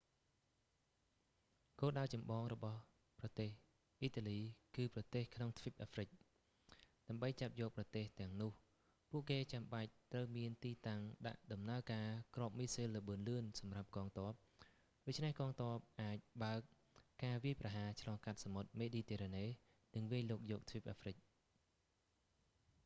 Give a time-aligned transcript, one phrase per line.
[1.79, 2.79] គោលដៅចម្បងរបស់
[3.19, 3.49] ប្រទេស
[3.99, 4.39] អ៊ីតាលី
[4.75, 6.07] គឺប្រទេសក្នុងទ្វីបអាហ្វ្រិក
[7.07, 8.51] ដើម្បីចាប់យកប្រទេសទាំងនោះ
[9.11, 14.33] ពួកគេចាំបាច់ត្រូវមានទីតាំងដាក់ដំណើរការគ្រាប់មីស៊ីលល្បឿនលឿនសម្រាប់កងទ័ព
[15.05, 16.59] ដូច្នេះកងទ័ពអាចបើក
[17.23, 19.45] ការវាយប្រហារឆ្លងកាត់សមុទ្រមេឌីទែរ៉ាណេ
[19.95, 21.15] និងវាយលុកយកទ្វីបអាហ្វ្រិក